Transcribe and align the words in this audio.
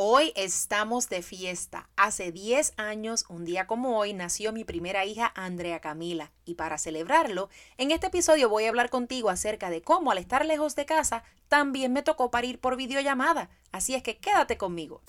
Hoy 0.00 0.32
estamos 0.36 1.08
de 1.08 1.22
fiesta. 1.22 1.88
Hace 1.96 2.30
10 2.30 2.74
años, 2.76 3.24
un 3.28 3.44
día 3.44 3.66
como 3.66 3.98
hoy, 3.98 4.12
nació 4.12 4.52
mi 4.52 4.62
primera 4.62 5.04
hija, 5.04 5.32
Andrea 5.34 5.80
Camila. 5.80 6.30
Y 6.44 6.54
para 6.54 6.78
celebrarlo, 6.78 7.48
en 7.78 7.90
este 7.90 8.06
episodio 8.06 8.48
voy 8.48 8.66
a 8.66 8.68
hablar 8.68 8.90
contigo 8.90 9.28
acerca 9.28 9.70
de 9.70 9.82
cómo 9.82 10.12
al 10.12 10.18
estar 10.18 10.46
lejos 10.46 10.76
de 10.76 10.86
casa, 10.86 11.24
también 11.48 11.92
me 11.92 12.04
tocó 12.04 12.30
parir 12.30 12.60
por 12.60 12.76
videollamada. 12.76 13.50
Así 13.72 13.96
es 13.96 14.04
que 14.04 14.18
quédate 14.18 14.56
conmigo. 14.56 15.02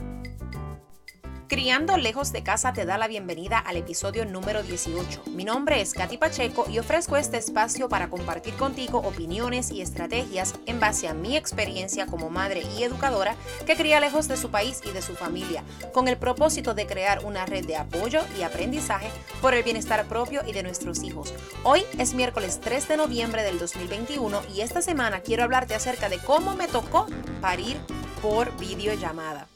Criando 1.50 1.98
lejos 1.98 2.32
de 2.32 2.44
casa 2.44 2.74
te 2.74 2.86
da 2.86 3.00
la 3.00 3.08
bienvenida 3.08 3.58
al 3.58 3.76
episodio 3.76 4.24
número 4.24 4.62
18. 4.62 5.24
Mi 5.32 5.46
nombre 5.46 5.82
es 5.82 5.96
Katy 5.96 6.20
Pacheco 6.20 6.68
y 6.70 6.78
ofrezco 6.78 7.18
este 7.18 7.38
espacio 7.38 7.90
para 7.90 8.12
compartir 8.12 8.54
contigo 8.54 9.00
opiniones 9.00 9.72
y 9.72 9.82
estrategias 9.82 10.54
en 10.68 10.80
base 10.80 11.08
a 11.08 11.16
mi 11.16 11.36
experiencia 11.36 12.06
como 12.06 12.30
madre 12.30 12.62
y 12.78 12.84
educadora 12.84 13.36
que 13.66 13.76
cría 13.76 14.00
lejos 14.00 14.28
de 14.28 14.38
su 14.38 14.52
país 14.52 14.82
y 14.86 14.92
de 14.92 15.02
su 15.02 15.16
familia, 15.16 15.64
con 15.92 16.08
el 16.08 16.18
propósito 16.18 16.76
de 16.76 16.86
crear 16.86 17.26
una 17.26 17.48
red 17.48 17.66
de 17.66 17.78
apoyo 17.78 18.22
y 18.38 18.44
aprendizaje 18.44 19.10
por 19.42 19.56
el 19.56 19.64
bienestar 19.64 20.06
propio 20.06 20.44
y 20.46 20.54
de 20.54 20.62
nuestros 20.62 21.02
hijos. 21.02 21.34
Hoy 21.64 21.82
es 21.98 22.14
miércoles 22.14 22.60
3 22.62 22.90
de 22.90 22.98
noviembre 22.98 23.42
del 23.42 23.58
2021 23.58 24.44
y 24.54 24.62
esta 24.62 24.84
semana 24.84 25.22
quiero 25.22 25.46
hablarte 25.46 25.74
acerca 25.74 26.10
de 26.10 26.20
cómo 26.20 26.56
me 26.56 26.68
tocó 26.68 27.08
parir 27.42 27.78
por 28.22 28.56
videollamada. 28.60 29.48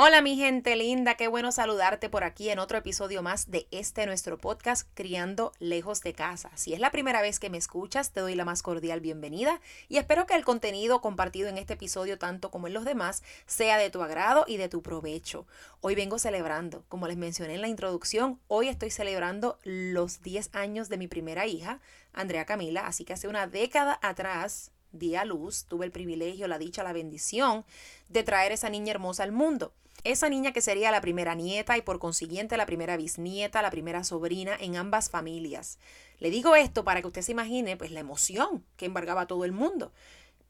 Hola 0.00 0.22
mi 0.22 0.36
gente 0.36 0.76
linda, 0.76 1.16
qué 1.16 1.26
bueno 1.26 1.50
saludarte 1.50 2.08
por 2.08 2.22
aquí 2.22 2.50
en 2.50 2.60
otro 2.60 2.78
episodio 2.78 3.20
más 3.20 3.50
de 3.50 3.66
este 3.72 4.06
nuestro 4.06 4.38
podcast 4.38 4.88
Criando 4.94 5.52
lejos 5.58 6.02
de 6.02 6.12
casa. 6.12 6.52
Si 6.54 6.72
es 6.72 6.78
la 6.78 6.92
primera 6.92 7.20
vez 7.20 7.40
que 7.40 7.50
me 7.50 7.58
escuchas, 7.58 8.12
te 8.12 8.20
doy 8.20 8.36
la 8.36 8.44
más 8.44 8.62
cordial 8.62 9.00
bienvenida 9.00 9.60
y 9.88 9.96
espero 9.96 10.24
que 10.24 10.36
el 10.36 10.44
contenido 10.44 11.00
compartido 11.00 11.48
en 11.48 11.58
este 11.58 11.72
episodio, 11.72 12.16
tanto 12.16 12.52
como 12.52 12.68
en 12.68 12.74
los 12.74 12.84
demás, 12.84 13.24
sea 13.46 13.76
de 13.76 13.90
tu 13.90 14.00
agrado 14.00 14.44
y 14.46 14.56
de 14.56 14.68
tu 14.68 14.82
provecho. 14.82 15.48
Hoy 15.80 15.96
vengo 15.96 16.20
celebrando, 16.20 16.84
como 16.88 17.08
les 17.08 17.16
mencioné 17.16 17.56
en 17.56 17.62
la 17.62 17.66
introducción, 17.66 18.38
hoy 18.46 18.68
estoy 18.68 18.90
celebrando 18.90 19.58
los 19.64 20.22
10 20.22 20.50
años 20.52 20.88
de 20.88 20.98
mi 20.98 21.08
primera 21.08 21.48
hija, 21.48 21.80
Andrea 22.12 22.44
Camila, 22.44 22.86
así 22.86 23.04
que 23.04 23.14
hace 23.14 23.26
una 23.26 23.48
década 23.48 23.98
atrás 24.00 24.70
di 24.92 25.16
a 25.16 25.24
luz, 25.24 25.64
tuve 25.64 25.86
el 25.86 25.92
privilegio, 25.92 26.46
la 26.48 26.58
dicha, 26.58 26.82
la 26.82 26.92
bendición 26.92 27.64
de 28.08 28.22
traer 28.22 28.52
esa 28.52 28.70
niña 28.70 28.92
hermosa 28.92 29.22
al 29.24 29.32
mundo. 29.32 29.72
Esa 30.04 30.28
niña 30.28 30.52
que 30.52 30.60
sería 30.60 30.90
la 30.90 31.00
primera 31.00 31.34
nieta 31.34 31.76
y 31.76 31.82
por 31.82 31.98
consiguiente 31.98 32.56
la 32.56 32.66
primera 32.66 32.96
bisnieta, 32.96 33.62
la 33.62 33.70
primera 33.70 34.04
sobrina 34.04 34.56
en 34.58 34.76
ambas 34.76 35.10
familias. 35.10 35.78
Le 36.18 36.30
digo 36.30 36.54
esto 36.54 36.84
para 36.84 37.00
que 37.00 37.08
usted 37.08 37.22
se 37.22 37.32
imagine 37.32 37.76
pues 37.76 37.90
la 37.90 38.00
emoción 38.00 38.64
que 38.76 38.86
embargaba 38.86 39.22
a 39.22 39.26
todo 39.26 39.44
el 39.44 39.52
mundo. 39.52 39.92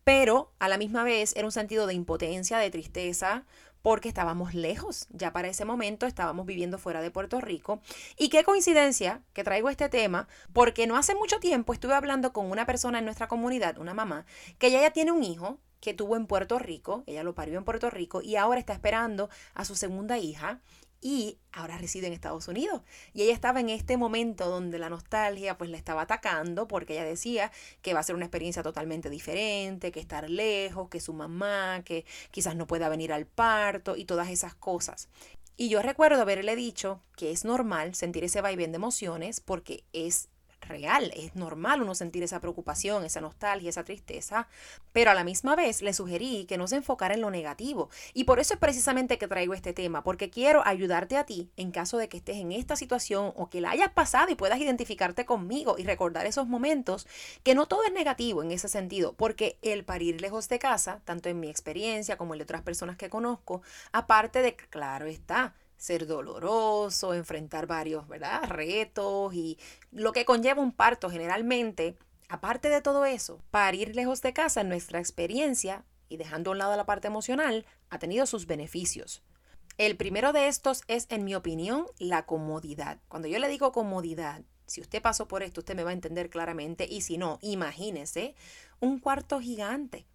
Pero 0.04 0.52
a 0.58 0.68
la 0.68 0.78
misma 0.78 1.04
vez 1.04 1.34
era 1.36 1.46
un 1.46 1.52
sentido 1.52 1.86
de 1.86 1.94
impotencia, 1.94 2.58
de 2.58 2.70
tristeza, 2.70 3.44
porque 3.82 4.08
estábamos 4.08 4.54
lejos. 4.54 5.06
Ya 5.10 5.32
para 5.32 5.48
ese 5.48 5.64
momento 5.64 6.06
estábamos 6.06 6.46
viviendo 6.46 6.78
fuera 6.78 7.00
de 7.00 7.10
Puerto 7.10 7.40
Rico. 7.40 7.80
Y 8.16 8.28
qué 8.28 8.44
coincidencia 8.44 9.22
que 9.32 9.44
traigo 9.44 9.70
este 9.70 9.88
tema, 9.88 10.28
porque 10.52 10.86
no 10.86 10.96
hace 10.96 11.14
mucho 11.14 11.38
tiempo 11.40 11.72
estuve 11.72 11.94
hablando 11.94 12.32
con 12.32 12.50
una 12.50 12.66
persona 12.66 12.98
en 12.98 13.04
nuestra 13.04 13.28
comunidad, 13.28 13.78
una 13.78 13.94
mamá, 13.94 14.26
que 14.58 14.68
ella 14.68 14.82
ya 14.82 14.90
tiene 14.90 15.12
un 15.12 15.22
hijo 15.22 15.58
que 15.80 15.94
tuvo 15.94 16.16
en 16.16 16.26
Puerto 16.26 16.58
Rico, 16.58 17.04
ella 17.06 17.22
lo 17.22 17.34
parió 17.34 17.58
en 17.58 17.64
Puerto 17.64 17.90
Rico 17.90 18.22
y 18.22 18.36
ahora 18.36 18.60
está 18.60 18.72
esperando 18.72 19.28
a 19.54 19.64
su 19.64 19.74
segunda 19.74 20.18
hija 20.18 20.60
y 21.00 21.38
ahora 21.52 21.78
reside 21.78 22.08
en 22.08 22.12
Estados 22.12 22.48
Unidos. 22.48 22.82
Y 23.12 23.22
ella 23.22 23.32
estaba 23.32 23.60
en 23.60 23.68
este 23.68 23.96
momento 23.96 24.48
donde 24.48 24.78
la 24.78 24.90
nostalgia 24.90 25.56
pues 25.56 25.70
la 25.70 25.76
estaba 25.76 26.02
atacando 26.02 26.66
porque 26.66 26.94
ella 26.94 27.04
decía 27.04 27.52
que 27.82 27.94
va 27.94 28.00
a 28.00 28.02
ser 28.02 28.16
una 28.16 28.24
experiencia 28.24 28.62
totalmente 28.62 29.10
diferente, 29.10 29.92
que 29.92 30.00
estar 30.00 30.28
lejos, 30.28 30.88
que 30.88 31.00
su 31.00 31.12
mamá, 31.12 31.82
que 31.84 32.04
quizás 32.30 32.56
no 32.56 32.66
pueda 32.66 32.88
venir 32.88 33.12
al 33.12 33.26
parto 33.26 33.96
y 33.96 34.04
todas 34.04 34.28
esas 34.28 34.54
cosas. 34.54 35.08
Y 35.56 35.68
yo 35.68 35.82
recuerdo 35.82 36.22
haberle 36.22 36.54
dicho 36.56 37.00
que 37.16 37.32
es 37.32 37.44
normal 37.44 37.94
sentir 37.94 38.24
ese 38.24 38.40
vaivén 38.40 38.72
de 38.72 38.76
emociones 38.76 39.40
porque 39.40 39.84
es 39.92 40.28
real, 40.60 41.12
es 41.16 41.34
normal 41.34 41.82
uno 41.82 41.94
sentir 41.94 42.22
esa 42.22 42.40
preocupación, 42.40 43.04
esa 43.04 43.20
nostalgia, 43.20 43.70
esa 43.70 43.84
tristeza, 43.84 44.48
pero 44.92 45.10
a 45.10 45.14
la 45.14 45.24
misma 45.24 45.56
vez 45.56 45.82
le 45.82 45.92
sugerí 45.92 46.46
que 46.46 46.58
no 46.58 46.66
se 46.66 46.76
enfocara 46.76 47.14
en 47.14 47.20
lo 47.20 47.30
negativo. 47.30 47.90
Y 48.14 48.24
por 48.24 48.40
eso 48.40 48.54
es 48.54 48.60
precisamente 48.60 49.18
que 49.18 49.28
traigo 49.28 49.54
este 49.54 49.72
tema, 49.72 50.02
porque 50.02 50.30
quiero 50.30 50.66
ayudarte 50.66 51.16
a 51.16 51.24
ti 51.24 51.50
en 51.56 51.70
caso 51.70 51.98
de 51.98 52.08
que 52.08 52.18
estés 52.18 52.36
en 52.36 52.52
esta 52.52 52.76
situación 52.76 53.32
o 53.36 53.50
que 53.50 53.60
la 53.60 53.70
hayas 53.70 53.92
pasado 53.92 54.30
y 54.30 54.34
puedas 54.34 54.58
identificarte 54.58 55.24
conmigo 55.24 55.76
y 55.78 55.84
recordar 55.84 56.26
esos 56.26 56.46
momentos, 56.46 57.06
que 57.42 57.54
no 57.54 57.66
todo 57.66 57.84
es 57.84 57.92
negativo 57.92 58.42
en 58.42 58.50
ese 58.50 58.68
sentido, 58.68 59.12
porque 59.14 59.58
el 59.62 59.84
parir 59.84 60.20
lejos 60.20 60.48
de 60.48 60.58
casa, 60.58 61.00
tanto 61.04 61.28
en 61.28 61.40
mi 61.40 61.48
experiencia 61.48 62.16
como 62.16 62.34
en 62.34 62.38
de 62.38 62.44
otras 62.44 62.62
personas 62.62 62.96
que 62.96 63.10
conozco, 63.10 63.62
aparte 63.92 64.42
de, 64.42 64.56
claro 64.56 65.06
está, 65.06 65.54
ser 65.78 66.06
doloroso, 66.06 67.14
enfrentar 67.14 67.66
varios 67.66 68.06
¿verdad? 68.08 68.42
retos 68.48 69.32
y 69.32 69.58
lo 69.90 70.12
que 70.12 70.26
conlleva 70.26 70.60
un 70.60 70.72
parto 70.72 71.08
generalmente. 71.08 71.96
Aparte 72.28 72.68
de 72.68 72.82
todo 72.82 73.06
eso, 73.06 73.40
parir 73.50 73.96
lejos 73.96 74.20
de 74.20 74.34
casa, 74.34 74.62
nuestra 74.64 74.98
experiencia, 74.98 75.86
y 76.10 76.18
dejando 76.18 76.50
a 76.50 76.52
un 76.52 76.58
lado 76.58 76.76
la 76.76 76.84
parte 76.84 77.06
emocional, 77.06 77.64
ha 77.88 77.98
tenido 77.98 78.26
sus 78.26 78.46
beneficios. 78.46 79.22
El 79.78 79.96
primero 79.96 80.32
de 80.32 80.48
estos 80.48 80.82
es, 80.88 81.06
en 81.08 81.24
mi 81.24 81.34
opinión, 81.34 81.86
la 81.98 82.26
comodidad. 82.26 82.98
Cuando 83.08 83.28
yo 83.28 83.38
le 83.38 83.48
digo 83.48 83.72
comodidad, 83.72 84.42
si 84.66 84.80
usted 84.80 85.00
pasó 85.00 85.28
por 85.28 85.42
esto, 85.42 85.60
usted 85.60 85.76
me 85.76 85.84
va 85.84 85.90
a 85.90 85.94
entender 85.94 86.28
claramente, 86.28 86.86
y 86.86 87.00
si 87.00 87.16
no, 87.16 87.38
imagínese 87.40 88.34
un 88.80 88.98
cuarto 88.98 89.40
gigante 89.40 90.06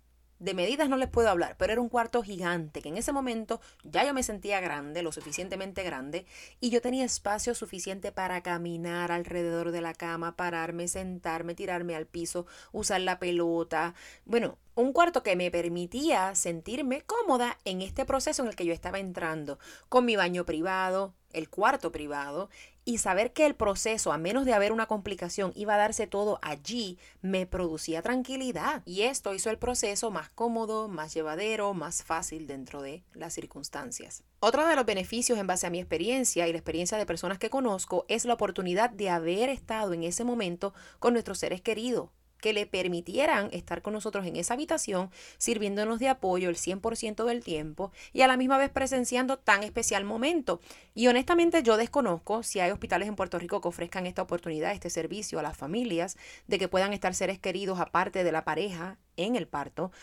de 0.44 0.54
medidas 0.54 0.90
no 0.90 0.98
les 0.98 1.08
puedo 1.08 1.30
hablar, 1.30 1.56
pero 1.58 1.72
era 1.72 1.82
un 1.82 1.88
cuarto 1.88 2.22
gigante, 2.22 2.82
que 2.82 2.90
en 2.90 2.98
ese 2.98 3.14
momento 3.14 3.62
ya 3.84 4.06
yo 4.06 4.14
me 4.14 4.24
sentía 4.24 4.60
grande, 4.60 5.02
lo 5.02 5.14
suficientemente 5.14 5.84
grande, 5.84 6.26
y 6.60 6.70
yo 6.70 6.82
tenía 6.82 7.06
espacio 7.06 7.56
suficiente 7.56 8.12
para 8.12 8.44
caminar 8.44 9.14
alrededor 9.14 9.72
de 9.72 9.80
la 9.80 9.94
cama, 9.94 10.36
pararme, 10.36 10.90
sentarme, 10.90 11.56
tirarme 11.56 11.96
al 11.96 12.08
piso, 12.08 12.46
usar 12.74 13.00
la 13.00 13.20
pelota. 13.20 13.96
Bueno, 14.26 14.58
un 14.76 14.92
cuarto 14.92 15.24
que 15.24 15.38
me 15.38 15.50
permitía 15.50 16.36
sentirme 16.36 17.04
cómoda 17.04 17.58
en 17.64 17.82
este 17.82 18.04
proceso 18.04 18.42
en 18.42 18.50
el 18.50 18.58
que 18.58 18.66
yo 18.66 18.74
estaba 18.74 19.00
entrando, 19.00 19.60
con 19.88 20.04
mi 20.04 20.18
baño 20.18 20.46
privado, 20.46 21.14
el 21.34 21.50
cuarto 21.50 21.92
privado, 21.92 22.50
y 22.86 22.98
saber 22.98 23.32
que 23.32 23.46
el 23.46 23.56
proceso, 23.56 24.12
a 24.12 24.18
menos 24.18 24.46
de 24.46 24.54
haber 24.54 24.72
una 24.72 24.88
complicación, 24.88 25.54
iba 25.56 25.76
a 25.76 25.78
darse 25.78 26.08
todo 26.08 26.40
allí, 26.42 26.98
me 27.22 27.46
producía 27.46 28.02
tranquilidad. 28.02 28.82
Y 28.86 29.04
esto 29.04 29.34
hizo 29.34 29.50
el 29.50 29.58
proceso 29.58 30.12
más 30.12 30.30
cómodo, 30.30 30.88
más 30.88 31.14
llevadero, 31.14 31.74
más 31.74 32.04
fácil 32.04 32.46
dentro 32.46 32.82
de 32.82 33.04
las 33.14 33.34
circunstancias. 33.34 34.24
Otro 34.40 34.68
de 34.68 34.76
los 34.76 34.86
beneficios 34.86 35.40
en 35.40 35.48
base 35.48 35.68
a 35.68 35.70
mi 35.70 35.80
experiencia 35.80 36.48
y 36.48 36.52
la 36.52 36.58
experiencia 36.58 36.98
de 36.98 37.06
personas 37.06 37.40
que 37.40 37.50
conozco 37.50 38.06
es 38.10 38.26
la 38.26 38.34
oportunidad 38.34 38.90
de 38.90 39.10
haber 39.10 39.50
estado 39.50 39.94
en 39.94 40.04
ese 40.04 40.26
momento 40.26 40.74
con 41.00 41.14
nuestros 41.14 41.40
seres 41.40 41.62
queridos 41.62 42.10
que 42.44 42.52
le 42.52 42.66
permitieran 42.66 43.48
estar 43.54 43.82
con 43.82 43.94
nosotros 43.94 44.26
en 44.26 44.36
esa 44.36 44.56
habitación, 44.56 45.10
sirviéndonos 45.38 46.00
de 46.00 46.10
apoyo 46.10 46.50
el 46.50 46.58
100% 46.58 47.24
del 47.24 47.42
tiempo 47.42 47.94
y 48.12 48.20
a 48.20 48.28
la 48.28 48.36
misma 48.36 48.58
vez 48.58 48.70
presenciando 48.70 49.40
tan 49.40 49.64
especial 49.64 50.04
momento. 50.04 50.60
Y 50.94 51.08
honestamente 51.08 51.64
yo 51.64 51.78
desconozco 51.78 52.44
si 52.44 52.60
hay 52.60 52.72
hospitales 52.72 53.08
en 53.08 53.16
Puerto 53.16 53.40
Rico 53.40 53.62
que 53.62 53.70
ofrezcan 53.70 54.08
esta 54.08 54.24
oportunidad, 54.24 54.74
este 54.74 54.90
servicio 54.90 55.40
a 55.40 55.42
las 55.42 55.56
familias, 55.56 56.18
de 56.48 56.60
que 56.60 56.68
puedan 56.68 56.92
estar 56.92 57.16
seres 57.16 57.40
queridos 57.40 57.80
aparte 57.80 58.26
de 58.26 58.34
la 58.34 58.44
pareja 58.44 58.98
en 59.16 59.38
el 59.38 59.48
parto, 59.48 59.94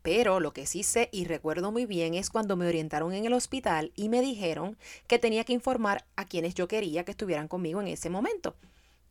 pero 0.00 0.40
lo 0.40 0.54
que 0.54 0.64
sí 0.64 0.84
sé 0.84 1.10
y 1.12 1.26
recuerdo 1.26 1.72
muy 1.72 1.84
bien 1.84 2.14
es 2.14 2.30
cuando 2.30 2.56
me 2.56 2.66
orientaron 2.66 3.12
en 3.12 3.26
el 3.26 3.34
hospital 3.34 3.92
y 3.96 4.08
me 4.08 4.22
dijeron 4.22 4.78
que 5.08 5.18
tenía 5.18 5.44
que 5.44 5.52
informar 5.52 6.06
a 6.16 6.24
quienes 6.24 6.54
yo 6.54 6.68
quería 6.68 7.04
que 7.04 7.10
estuvieran 7.10 7.48
conmigo 7.48 7.82
en 7.82 7.88
ese 7.88 8.08
momento. 8.08 8.56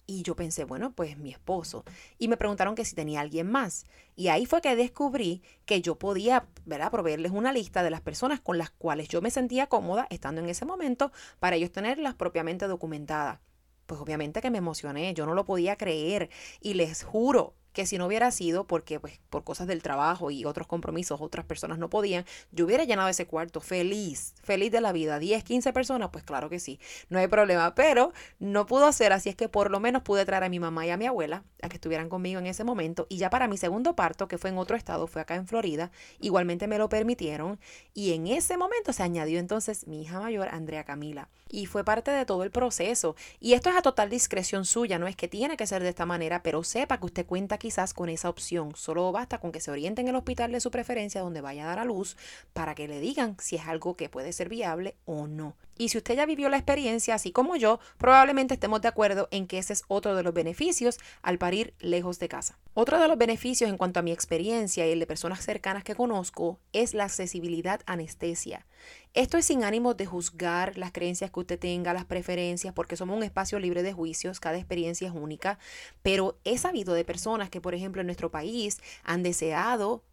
Y 0.07 0.23
yo 0.23 0.35
pensé, 0.35 0.65
bueno, 0.65 0.93
pues 0.93 1.17
mi 1.17 1.31
esposo. 1.31 1.85
Y 2.17 2.27
me 2.27 2.37
preguntaron 2.37 2.75
que 2.75 2.85
si 2.85 2.95
tenía 2.95 3.21
alguien 3.21 3.49
más. 3.49 3.85
Y 4.15 4.27
ahí 4.27 4.45
fue 4.45 4.61
que 4.61 4.75
descubrí 4.75 5.41
que 5.65 5.81
yo 5.81 5.97
podía, 5.97 6.47
¿verdad?, 6.65 6.91
proveerles 6.91 7.31
una 7.31 7.53
lista 7.53 7.83
de 7.83 7.89
las 7.89 8.01
personas 8.01 8.41
con 8.41 8.57
las 8.57 8.71
cuales 8.71 9.07
yo 9.07 9.21
me 9.21 9.31
sentía 9.31 9.67
cómoda 9.67 10.07
estando 10.09 10.41
en 10.41 10.49
ese 10.49 10.65
momento 10.65 11.11
para 11.39 11.55
ellos 11.55 11.71
tenerlas 11.71 12.15
propiamente 12.15 12.67
documentadas. 12.67 13.39
Pues 13.85 14.01
obviamente 14.01 14.41
que 14.41 14.51
me 14.51 14.57
emocioné, 14.57 15.13
yo 15.13 15.25
no 15.25 15.33
lo 15.33 15.45
podía 15.45 15.75
creer 15.75 16.29
y 16.61 16.73
les 16.73 17.03
juro 17.03 17.55
que 17.73 17.85
si 17.85 17.97
no 17.97 18.07
hubiera 18.07 18.31
sido 18.31 18.65
porque 18.65 18.99
pues 18.99 19.19
por 19.29 19.43
cosas 19.43 19.67
del 19.67 19.81
trabajo 19.81 20.31
y 20.31 20.45
otros 20.45 20.67
compromisos 20.67 21.21
otras 21.21 21.45
personas 21.45 21.77
no 21.77 21.89
podían, 21.89 22.25
yo 22.51 22.65
hubiera 22.65 22.83
llenado 22.83 23.09
ese 23.09 23.25
cuarto 23.25 23.61
feliz, 23.61 24.33
feliz 24.43 24.71
de 24.71 24.81
la 24.81 24.91
vida, 24.91 25.19
10, 25.19 25.43
15 25.43 25.73
personas, 25.73 26.09
pues 26.11 26.23
claro 26.23 26.49
que 26.49 26.59
sí, 26.59 26.79
no 27.09 27.19
hay 27.19 27.27
problema, 27.27 27.75
pero 27.75 28.13
no 28.39 28.65
pudo 28.65 28.91
ser, 28.91 29.13
así 29.13 29.29
es 29.29 29.35
que 29.35 29.49
por 29.49 29.71
lo 29.71 29.79
menos 29.79 30.03
pude 30.03 30.25
traer 30.25 30.43
a 30.43 30.49
mi 30.49 30.59
mamá 30.59 30.85
y 30.85 30.89
a 30.89 30.97
mi 30.97 31.05
abuela 31.05 31.43
a 31.61 31.69
que 31.69 31.75
estuvieran 31.75 32.09
conmigo 32.09 32.39
en 32.39 32.47
ese 32.47 32.63
momento. 32.63 33.07
Y 33.09 33.17
ya 33.17 33.29
para 33.29 33.47
mi 33.47 33.57
segundo 33.57 33.95
parto, 33.95 34.27
que 34.27 34.37
fue 34.37 34.49
en 34.49 34.57
otro 34.57 34.75
estado, 34.75 35.07
fue 35.07 35.21
acá 35.21 35.35
en 35.35 35.47
Florida, 35.47 35.91
igualmente 36.19 36.67
me 36.67 36.77
lo 36.77 36.89
permitieron. 36.89 37.59
Y 37.93 38.13
en 38.13 38.27
ese 38.27 38.57
momento 38.57 38.93
se 38.93 39.03
añadió 39.03 39.39
entonces 39.39 39.87
mi 39.87 40.01
hija 40.01 40.19
mayor, 40.19 40.49
Andrea 40.49 40.83
Camila, 40.83 41.29
y 41.49 41.65
fue 41.65 41.83
parte 41.83 42.11
de 42.11 42.25
todo 42.25 42.43
el 42.43 42.51
proceso. 42.51 43.15
Y 43.39 43.53
esto 43.53 43.69
es 43.69 43.75
a 43.75 43.81
total 43.81 44.09
discreción 44.09 44.65
suya, 44.65 44.99
no 44.99 45.07
es 45.07 45.15
que 45.15 45.27
tiene 45.27 45.57
que 45.57 45.67
ser 45.67 45.83
de 45.83 45.89
esta 45.89 46.05
manera, 46.05 46.43
pero 46.43 46.63
sepa 46.63 46.97
que 46.97 47.05
usted 47.05 47.25
cuenta 47.25 47.57
quizás 47.61 47.93
con 47.93 48.09
esa 48.09 48.27
opción. 48.27 48.73
Solo 48.75 49.11
basta 49.11 49.37
con 49.37 49.51
que 49.51 49.61
se 49.61 49.69
oriente 49.69 50.01
en 50.01 50.07
el 50.07 50.15
hospital 50.15 50.51
de 50.51 50.59
su 50.59 50.71
preferencia 50.71 51.21
donde 51.21 51.41
vaya 51.41 51.63
a 51.63 51.67
dar 51.67 51.79
a 51.79 51.85
luz 51.85 52.17
para 52.53 52.73
que 52.73 52.87
le 52.87 52.99
digan 52.99 53.37
si 53.39 53.55
es 53.55 53.67
algo 53.67 53.95
que 53.95 54.09
puede 54.09 54.33
ser 54.33 54.49
viable 54.49 54.95
o 55.05 55.27
no. 55.27 55.55
Y 55.81 55.89
si 55.89 55.97
usted 55.97 56.15
ya 56.15 56.27
vivió 56.27 56.47
la 56.47 56.57
experiencia, 56.57 57.15
así 57.15 57.31
como 57.31 57.55
yo, 57.55 57.79
probablemente 57.97 58.53
estemos 58.53 58.83
de 58.83 58.87
acuerdo 58.87 59.27
en 59.31 59.47
que 59.47 59.57
ese 59.57 59.73
es 59.73 59.83
otro 59.87 60.15
de 60.15 60.21
los 60.21 60.31
beneficios 60.31 60.99
al 61.23 61.39
parir 61.39 61.73
lejos 61.79 62.19
de 62.19 62.29
casa. 62.29 62.59
Otro 62.75 62.99
de 62.99 63.07
los 63.07 63.17
beneficios 63.17 63.67
en 63.67 63.77
cuanto 63.77 63.99
a 63.99 64.03
mi 64.03 64.11
experiencia 64.11 64.85
y 64.85 64.91
el 64.91 64.99
de 64.99 65.07
personas 65.07 65.43
cercanas 65.43 65.83
que 65.83 65.95
conozco 65.95 66.59
es 66.71 66.93
la 66.93 67.05
accesibilidad 67.05 67.81
anestesia. 67.87 68.67
Esto 69.15 69.39
es 69.39 69.45
sin 69.45 69.63
ánimo 69.63 69.95
de 69.95 70.05
juzgar 70.05 70.77
las 70.77 70.91
creencias 70.91 71.31
que 71.31 71.39
usted 71.39 71.57
tenga, 71.57 71.93
las 71.93 72.05
preferencias, 72.05 72.75
porque 72.75 72.95
somos 72.95 73.17
un 73.17 73.23
espacio 73.23 73.57
libre 73.57 73.81
de 73.81 73.91
juicios, 73.91 74.39
cada 74.39 74.57
experiencia 74.57 75.07
es 75.07 75.15
única, 75.15 75.57
pero 76.03 76.37
he 76.43 76.59
sabido 76.59 76.93
de 76.93 77.05
personas 77.05 77.49
que, 77.49 77.59
por 77.59 77.73
ejemplo, 77.73 78.01
en 78.01 78.07
nuestro 78.07 78.29
país 78.29 78.77
han 79.03 79.23
deseado 79.23 80.03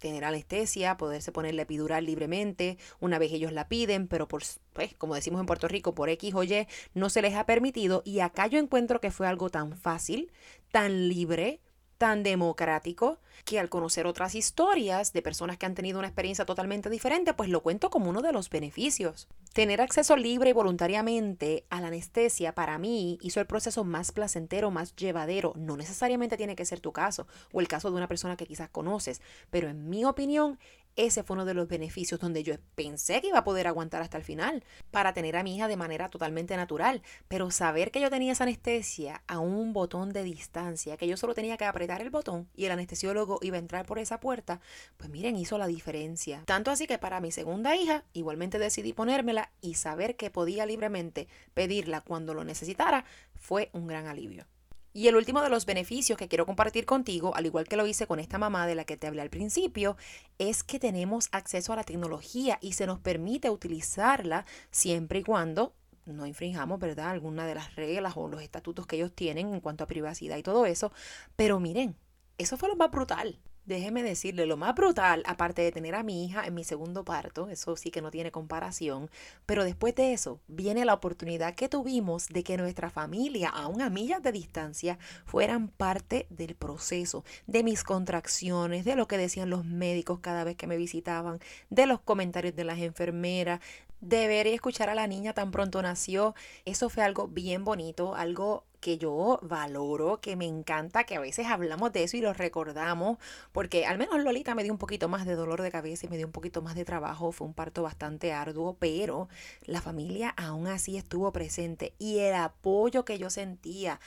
tener 0.00 0.24
anestesia, 0.24 0.96
poderse 0.96 1.30
poner 1.30 1.54
la 1.54 1.62
epidural 1.62 2.06
libremente, 2.06 2.78
una 2.98 3.18
vez 3.18 3.32
ellos 3.32 3.52
la 3.52 3.68
piden, 3.68 4.08
pero 4.08 4.26
por, 4.26 4.42
pues, 4.72 4.94
como 4.94 5.14
decimos 5.14 5.40
en 5.40 5.46
Puerto 5.46 5.68
Rico, 5.68 5.94
por 5.94 6.08
X 6.08 6.34
o 6.34 6.42
Y, 6.42 6.66
no 6.94 7.10
se 7.10 7.22
les 7.22 7.34
ha 7.34 7.46
permitido. 7.46 8.02
Y 8.04 8.20
acá 8.20 8.48
yo 8.48 8.58
encuentro 8.58 9.00
que 9.00 9.12
fue 9.12 9.28
algo 9.28 9.50
tan 9.50 9.76
fácil, 9.76 10.32
tan 10.72 11.08
libre, 11.08 11.60
tan 12.00 12.22
democrático 12.22 13.18
que 13.44 13.60
al 13.60 13.68
conocer 13.68 14.06
otras 14.06 14.34
historias 14.34 15.12
de 15.12 15.20
personas 15.20 15.58
que 15.58 15.66
han 15.66 15.74
tenido 15.74 15.98
una 15.98 16.08
experiencia 16.08 16.46
totalmente 16.46 16.88
diferente, 16.88 17.34
pues 17.34 17.50
lo 17.50 17.62
cuento 17.62 17.90
como 17.90 18.08
uno 18.08 18.22
de 18.22 18.32
los 18.32 18.48
beneficios. 18.48 19.28
Tener 19.52 19.82
acceso 19.82 20.16
libre 20.16 20.48
y 20.48 20.54
voluntariamente 20.54 21.66
a 21.68 21.82
la 21.82 21.88
anestesia 21.88 22.54
para 22.54 22.78
mí 22.78 23.18
hizo 23.20 23.38
el 23.38 23.46
proceso 23.46 23.84
más 23.84 24.12
placentero, 24.12 24.70
más 24.70 24.96
llevadero. 24.96 25.52
No 25.56 25.76
necesariamente 25.76 26.38
tiene 26.38 26.56
que 26.56 26.64
ser 26.64 26.80
tu 26.80 26.90
caso 26.92 27.26
o 27.52 27.60
el 27.60 27.68
caso 27.68 27.90
de 27.90 27.96
una 27.96 28.08
persona 28.08 28.34
que 28.34 28.46
quizás 28.46 28.70
conoces, 28.70 29.20
pero 29.50 29.68
en 29.68 29.90
mi 29.90 30.06
opinión 30.06 30.58
ese 30.96 31.22
fue 31.22 31.34
uno 31.34 31.44
de 31.44 31.54
los 31.54 31.68
beneficios 31.68 32.20
donde 32.20 32.42
yo 32.42 32.54
pensé 32.74 33.20
que 33.20 33.28
iba 33.28 33.38
a 33.38 33.44
poder 33.44 33.66
aguantar 33.66 34.02
hasta 34.02 34.18
el 34.18 34.24
final 34.24 34.64
para 34.90 35.12
tener 35.12 35.36
a 35.36 35.42
mi 35.42 35.56
hija 35.56 35.68
de 35.68 35.76
manera 35.76 36.08
totalmente 36.08 36.56
natural. 36.56 37.02
Pero 37.28 37.50
saber 37.50 37.90
que 37.90 38.00
yo 38.00 38.10
tenía 38.10 38.32
esa 38.32 38.44
anestesia 38.44 39.22
a 39.26 39.38
un 39.38 39.72
botón 39.72 40.12
de 40.12 40.22
distancia, 40.22 40.96
que 40.96 41.06
yo 41.06 41.16
solo 41.16 41.34
tenía 41.34 41.56
que 41.56 41.64
apretar 41.64 42.00
el 42.00 42.10
botón 42.10 42.48
y 42.54 42.66
el 42.66 42.72
anestesiólogo 42.72 43.38
iba 43.42 43.56
a 43.56 43.60
entrar 43.60 43.86
por 43.86 43.98
esa 43.98 44.20
puerta, 44.20 44.60
pues 44.96 45.10
miren, 45.10 45.36
hizo 45.36 45.58
la 45.58 45.66
diferencia. 45.66 46.42
Tanto 46.46 46.70
así 46.70 46.86
que 46.86 46.98
para 46.98 47.20
mi 47.20 47.32
segunda 47.32 47.76
hija 47.76 48.04
igualmente 48.12 48.58
decidí 48.58 48.92
ponérmela 48.92 49.50
y 49.60 49.74
saber 49.74 50.16
que 50.16 50.30
podía 50.30 50.66
libremente 50.66 51.28
pedirla 51.54 52.00
cuando 52.00 52.34
lo 52.34 52.44
necesitara 52.44 53.04
fue 53.34 53.70
un 53.72 53.86
gran 53.86 54.06
alivio. 54.06 54.46
Y 54.92 55.06
el 55.06 55.14
último 55.14 55.40
de 55.40 55.50
los 55.50 55.66
beneficios 55.66 56.18
que 56.18 56.26
quiero 56.26 56.46
compartir 56.46 56.84
contigo, 56.84 57.34
al 57.36 57.46
igual 57.46 57.68
que 57.68 57.76
lo 57.76 57.86
hice 57.86 58.08
con 58.08 58.18
esta 58.18 58.38
mamá 58.38 58.66
de 58.66 58.74
la 58.74 58.84
que 58.84 58.96
te 58.96 59.06
hablé 59.06 59.22
al 59.22 59.30
principio, 59.30 59.96
es 60.38 60.64
que 60.64 60.80
tenemos 60.80 61.28
acceso 61.30 61.72
a 61.72 61.76
la 61.76 61.84
tecnología 61.84 62.58
y 62.60 62.72
se 62.72 62.86
nos 62.86 62.98
permite 62.98 63.50
utilizarla 63.50 64.46
siempre 64.72 65.20
y 65.20 65.22
cuando 65.22 65.74
no 66.06 66.26
infringamos, 66.26 66.80
¿verdad?, 66.80 67.10
alguna 67.10 67.46
de 67.46 67.54
las 67.54 67.76
reglas 67.76 68.14
o 68.16 68.26
los 68.26 68.42
estatutos 68.42 68.86
que 68.86 68.96
ellos 68.96 69.12
tienen 69.14 69.54
en 69.54 69.60
cuanto 69.60 69.84
a 69.84 69.86
privacidad 69.86 70.36
y 70.36 70.42
todo 70.42 70.66
eso. 70.66 70.92
Pero 71.36 71.60
miren, 71.60 71.96
eso 72.38 72.56
fue 72.56 72.68
lo 72.68 72.76
más 72.76 72.90
brutal 72.90 73.38
déjeme 73.70 74.02
decirle, 74.02 74.46
lo 74.46 74.56
más 74.56 74.74
brutal, 74.74 75.22
aparte 75.26 75.62
de 75.62 75.72
tener 75.72 75.94
a 75.94 76.02
mi 76.02 76.24
hija 76.24 76.44
en 76.44 76.54
mi 76.54 76.64
segundo 76.64 77.04
parto, 77.04 77.48
eso 77.48 77.76
sí 77.76 77.90
que 77.90 78.02
no 78.02 78.10
tiene 78.10 78.30
comparación, 78.30 79.08
pero 79.46 79.64
después 79.64 79.94
de 79.94 80.12
eso 80.12 80.40
viene 80.48 80.84
la 80.84 80.94
oportunidad 80.94 81.54
que 81.54 81.68
tuvimos 81.68 82.28
de 82.28 82.42
que 82.42 82.56
nuestra 82.56 82.90
familia, 82.90 83.48
a 83.48 83.68
una 83.68 83.88
millas 83.88 84.22
de 84.22 84.32
distancia, 84.32 84.98
fueran 85.24 85.68
parte 85.68 86.26
del 86.30 86.54
proceso, 86.54 87.24
de 87.46 87.62
mis 87.62 87.84
contracciones, 87.84 88.84
de 88.84 88.96
lo 88.96 89.06
que 89.06 89.18
decían 89.18 89.50
los 89.50 89.64
médicos 89.64 90.18
cada 90.20 90.44
vez 90.44 90.56
que 90.56 90.66
me 90.66 90.76
visitaban, 90.76 91.38
de 91.70 91.86
los 91.86 92.00
comentarios 92.00 92.56
de 92.56 92.64
las 92.64 92.78
enfermeras, 92.78 93.60
de 94.00 94.28
ver 94.28 94.46
y 94.46 94.54
escuchar 94.54 94.88
a 94.90 94.94
la 94.94 95.06
niña 95.06 95.32
tan 95.34 95.50
pronto 95.50 95.82
nació. 95.82 96.34
Eso 96.64 96.88
fue 96.88 97.04
algo 97.04 97.28
bien 97.28 97.64
bonito, 97.64 98.14
algo 98.14 98.64
que 98.80 98.98
yo 98.98 99.38
valoro, 99.42 100.20
que 100.20 100.36
me 100.36 100.46
encanta, 100.46 101.04
que 101.04 101.14
a 101.14 101.20
veces 101.20 101.46
hablamos 101.46 101.92
de 101.92 102.04
eso 102.04 102.16
y 102.16 102.22
lo 102.22 102.32
recordamos, 102.32 103.18
porque 103.52 103.84
al 103.84 103.98
menos 103.98 104.22
Lolita 104.24 104.54
me 104.54 104.62
dio 104.62 104.72
un 104.72 104.78
poquito 104.78 105.08
más 105.08 105.26
de 105.26 105.34
dolor 105.34 105.62
de 105.62 105.70
cabeza 105.70 106.06
y 106.06 106.08
me 106.08 106.16
dio 106.16 106.26
un 106.26 106.32
poquito 106.32 106.62
más 106.62 106.74
de 106.74 106.84
trabajo, 106.84 107.30
fue 107.30 107.46
un 107.46 107.54
parto 107.54 107.82
bastante 107.82 108.32
arduo, 108.32 108.76
pero 108.78 109.28
la 109.64 109.82
familia 109.82 110.30
aún 110.30 110.66
así 110.66 110.96
estuvo 110.96 111.30
presente 111.32 111.94
y 111.98 112.20
el 112.20 112.34
apoyo 112.34 113.04
que 113.04 113.18
yo 113.18 113.28
sentía, 113.28 114.00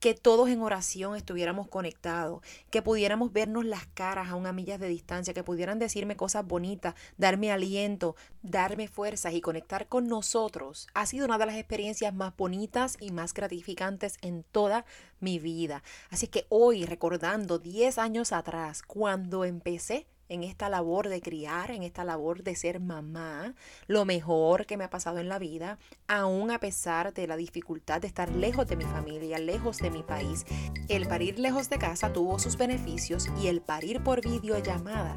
que 0.00 0.14
todos 0.14 0.48
en 0.48 0.60
oración 0.62 1.16
estuviéramos 1.16 1.68
conectados, 1.68 2.42
que 2.70 2.82
pudiéramos 2.82 3.32
vernos 3.32 3.64
las 3.64 3.86
caras 3.86 4.28
a 4.28 4.34
una 4.34 4.52
millas 4.52 4.80
de 4.80 4.88
distancia, 4.88 5.34
que 5.34 5.44
pudieran 5.44 5.78
decirme 5.78 6.16
cosas 6.16 6.46
bonitas, 6.46 6.94
darme 7.16 7.52
aliento, 7.52 8.16
darme 8.42 8.88
fuerzas 8.88 9.34
y 9.34 9.40
conectar 9.40 9.88
con 9.88 10.06
nosotros, 10.06 10.88
ha 10.94 11.06
sido 11.06 11.26
una 11.26 11.38
de 11.38 11.46
las 11.46 11.56
experiencias 11.56 12.14
más 12.14 12.36
bonitas 12.36 12.96
y 13.00 13.10
más 13.10 13.34
gratificantes 13.34 14.18
en 14.22 14.44
toda 14.44 14.84
mi 15.20 15.38
vida. 15.38 15.82
Así 16.10 16.28
que 16.28 16.46
hoy, 16.48 16.84
recordando 16.84 17.58
10 17.58 17.98
años 17.98 18.32
atrás, 18.32 18.82
cuando 18.82 19.44
empecé 19.44 20.06
en 20.28 20.42
esta 20.42 20.68
labor 20.68 21.08
de 21.08 21.20
criar, 21.20 21.70
en 21.70 21.82
esta 21.82 22.04
labor 22.04 22.42
de 22.42 22.56
ser 22.56 22.80
mamá, 22.80 23.54
lo 23.86 24.04
mejor 24.04 24.66
que 24.66 24.76
me 24.76 24.84
ha 24.84 24.90
pasado 24.90 25.18
en 25.18 25.28
la 25.28 25.38
vida, 25.38 25.78
aún 26.08 26.50
a 26.50 26.58
pesar 26.58 27.12
de 27.12 27.26
la 27.26 27.36
dificultad 27.36 28.00
de 28.00 28.08
estar 28.08 28.30
lejos 28.30 28.66
de 28.66 28.76
mi 28.76 28.84
familia, 28.84 29.38
lejos 29.38 29.78
de 29.78 29.90
mi 29.90 30.02
país. 30.02 30.44
El 30.88 31.06
parir 31.06 31.38
lejos 31.38 31.68
de 31.70 31.78
casa 31.78 32.12
tuvo 32.12 32.38
sus 32.38 32.56
beneficios 32.56 33.28
y 33.40 33.48
el 33.48 33.60
parir 33.60 34.02
por 34.02 34.20
videollamada 34.22 35.16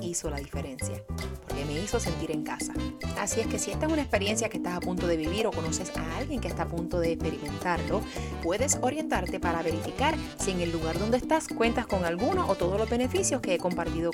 hizo 0.00 0.30
la 0.30 0.38
diferencia, 0.38 1.02
porque 1.46 1.64
me 1.64 1.80
hizo 1.80 2.00
sentir 2.00 2.30
en 2.30 2.42
casa. 2.42 2.72
Así 3.18 3.40
es 3.40 3.46
que 3.46 3.58
si 3.58 3.70
esta 3.70 3.86
es 3.86 3.92
una 3.92 4.02
experiencia 4.02 4.48
que 4.48 4.56
estás 4.56 4.76
a 4.76 4.80
punto 4.80 5.06
de 5.06 5.16
vivir 5.16 5.46
o 5.46 5.52
conoces 5.52 5.94
a 5.96 6.16
alguien 6.16 6.40
que 6.40 6.48
está 6.48 6.62
a 6.62 6.68
punto 6.68 7.00
de 7.00 7.12
experimentarlo, 7.12 8.00
puedes 8.42 8.78
orientarte 8.80 9.40
para 9.40 9.62
verificar 9.62 10.14
si 10.38 10.52
en 10.52 10.60
el 10.60 10.72
lugar 10.72 10.98
donde 10.98 11.18
estás 11.18 11.48
cuentas 11.48 11.86
con 11.86 12.04
alguno 12.04 12.48
o 12.48 12.54
todos 12.54 12.78
los 12.78 12.88
beneficios 12.88 13.40
que 13.40 13.54
he 13.54 13.58
compartido 13.58 14.12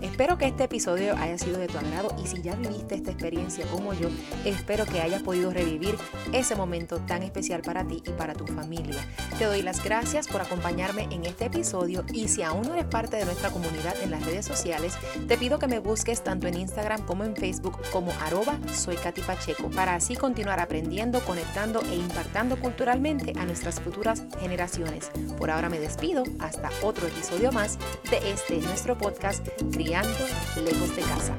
Espero 0.00 0.38
que 0.38 0.46
este 0.46 0.64
episodio 0.64 1.16
haya 1.16 1.38
sido 1.38 1.58
de 1.58 1.66
tu 1.66 1.78
agrado 1.78 2.14
y 2.22 2.26
si 2.26 2.42
ya 2.42 2.54
viviste 2.54 2.94
esta 2.94 3.10
experiencia 3.10 3.66
como 3.66 3.94
yo, 3.94 4.08
espero 4.44 4.86
que 4.86 5.00
hayas 5.00 5.22
podido 5.22 5.50
revivir 5.50 5.96
ese 6.32 6.54
momento 6.54 6.98
tan 6.98 7.22
especial 7.22 7.62
para 7.62 7.84
ti 7.84 8.02
y 8.06 8.10
para 8.10 8.34
tu 8.34 8.46
familia. 8.46 9.00
Te 9.38 9.44
doy 9.44 9.62
las 9.62 9.82
gracias 9.82 10.28
por 10.28 10.40
acompañarme 10.40 11.08
en 11.10 11.24
este 11.24 11.46
episodio 11.46 12.04
y 12.12 12.28
si 12.28 12.42
aún 12.42 12.62
no 12.62 12.74
eres 12.74 12.86
parte 12.86 13.16
de 13.16 13.24
nuestra 13.24 13.50
comunidad 13.50 13.94
en 14.02 14.10
las 14.10 14.24
redes 14.24 14.44
sociales, 14.46 14.94
te 15.26 15.36
pido 15.36 15.58
que 15.58 15.66
me 15.66 15.78
busques 15.78 16.22
tanto 16.22 16.46
en 16.46 16.58
Instagram 16.58 17.04
como 17.06 17.24
en 17.24 17.36
Facebook 17.36 17.78
como 17.92 18.12
arroba 18.22 18.58
soy 18.74 18.96
Katy 18.96 19.22
Pacheco 19.22 19.70
para 19.70 19.94
así 19.94 20.16
continuar 20.16 20.60
aprendiendo, 20.60 21.20
conectando 21.20 21.80
e 21.82 21.96
impactando 21.96 22.58
culturalmente 22.58 23.32
a 23.38 23.44
nuestras 23.44 23.80
futuras 23.80 24.24
generaciones. 24.40 25.10
Por 25.38 25.50
ahora 25.50 25.68
me 25.68 25.78
despido, 25.78 26.24
hasta 26.38 26.70
otro 26.82 27.06
episodio 27.06 27.52
más 27.52 27.78
de 28.10 28.30
este 28.30 28.56
nuestro 28.60 28.96
podcast 28.96 29.43
Criando 29.72 30.18
lejos 30.62 30.96
de 30.96 31.02
casa. 31.02 31.34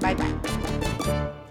Bye 0.00 0.14
bye. 0.14 1.43